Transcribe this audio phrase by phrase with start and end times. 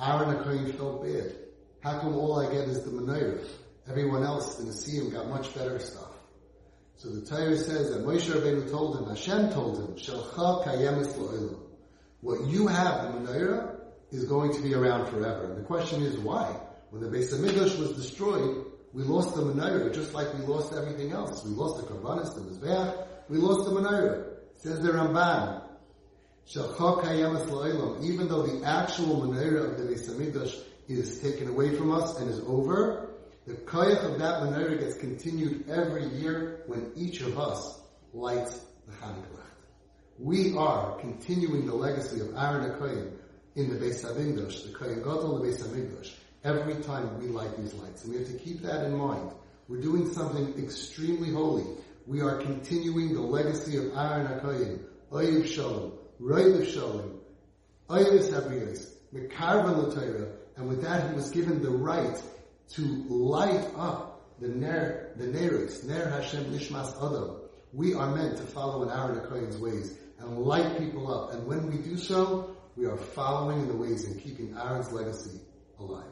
[0.00, 1.34] Aaron HaKoyin felt bad.
[1.80, 3.46] How come all I get is the menorah?
[3.88, 6.10] Everyone else in the Siyam got much better stuff.
[6.96, 11.58] So the Torah says that Moshe Rabbeinu told him, Hashem told him, Shalcha kayemis lo'elam.
[12.20, 13.76] What you have, the menorah,
[14.10, 15.44] is going to be around forever.
[15.44, 16.60] And the question is why?
[16.90, 21.12] When the Beis Hamikdash was destroyed, we lost the menorah just like we lost everything
[21.12, 21.44] else.
[21.44, 24.26] We lost the Karbanis, the Mizbeach, we lost the menorah.
[24.56, 25.62] Says the Ramban,
[26.52, 32.28] even though the actual menorah of the Beis Hamikdash is taken away from us and
[32.28, 33.10] is over,
[33.46, 37.80] the koyach of that menorah gets continued every year when each of us
[38.12, 39.44] lights the Hanukkah.
[40.18, 43.12] We are continuing the legacy of Aaron HaKoyin
[43.54, 46.12] in the Beis HaMikdash, the Kohen Gadol, the Beis HaMikdash,
[46.42, 48.02] every time we light these lights.
[48.02, 49.30] And we have to keep that in mind.
[49.68, 51.64] We're doing something extremely holy.
[52.08, 54.80] We are continuing the legacy of Aaron HaKoyin,
[55.12, 57.18] Oyev Shalom, Roiv Shalom,
[57.88, 62.22] Oyev Sabriyos, Mekarvan L'Torah, and with that he was given the right
[62.70, 67.36] to light up the Ner, the Neris, Ner Hashem Nishmas Adam.
[67.72, 71.32] We are meant to follow in Aaron HaKoyin's ways and light people up.
[71.32, 75.40] And when we do so, we are following in the ways and keeping Aaron's legacy
[75.78, 76.04] alive.